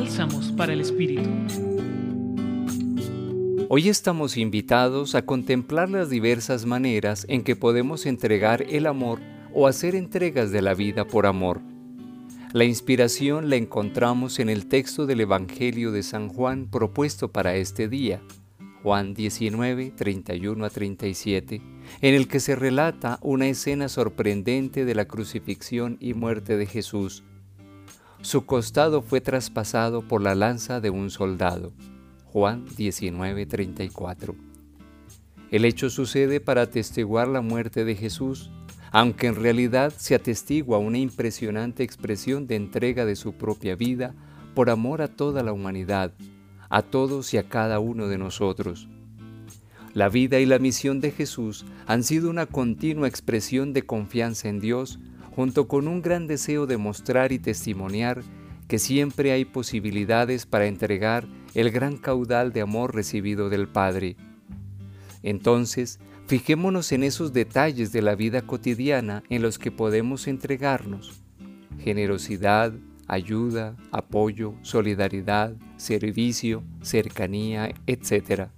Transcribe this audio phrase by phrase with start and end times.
[0.00, 1.28] Bálsamos para el Espíritu.
[3.68, 9.18] Hoy estamos invitados a contemplar las diversas maneras en que podemos entregar el amor
[9.52, 11.60] o hacer entregas de la vida por amor.
[12.52, 17.88] La inspiración la encontramos en el texto del Evangelio de San Juan propuesto para este
[17.88, 18.22] día,
[18.84, 21.60] Juan 19, 31 a 37,
[22.02, 27.24] en el que se relata una escena sorprendente de la crucifixión y muerte de Jesús.
[28.20, 31.72] Su costado fue traspasado por la lanza de un soldado.
[32.24, 34.34] Juan 19, 34.
[35.50, 38.50] El hecho sucede para atestiguar la muerte de Jesús
[38.90, 44.14] aunque en realidad se atestigua una impresionante expresión de entrega de su propia vida
[44.54, 46.12] por amor a toda la humanidad,
[46.70, 48.88] a todos y a cada uno de nosotros.
[49.94, 54.60] La vida y la misión de Jesús han sido una continua expresión de confianza en
[54.60, 54.98] Dios,
[55.38, 58.24] junto con un gran deseo de mostrar y testimoniar
[58.66, 64.16] que siempre hay posibilidades para entregar el gran caudal de amor recibido del Padre.
[65.22, 71.22] Entonces, Fijémonos en esos detalles de la vida cotidiana en los que podemos entregarnos.
[71.78, 72.74] Generosidad,
[73.06, 78.48] ayuda, apoyo, solidaridad, servicio, cercanía, etc.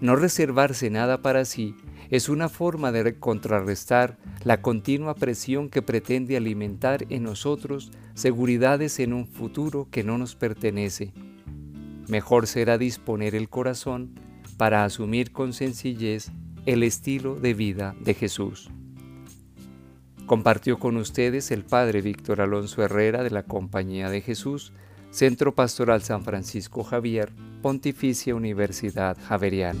[0.00, 1.76] No reservarse nada para sí
[2.12, 9.14] es una forma de contrarrestar la continua presión que pretende alimentar en nosotros seguridades en
[9.14, 11.14] un futuro que no nos pertenece.
[12.08, 14.10] Mejor será disponer el corazón
[14.58, 16.30] para asumir con sencillez
[16.66, 18.70] el estilo de vida de Jesús.
[20.26, 24.74] Compartió con ustedes el Padre Víctor Alonso Herrera de la Compañía de Jesús,
[25.10, 29.80] Centro Pastoral San Francisco Javier, Pontificia Universidad Javeriana.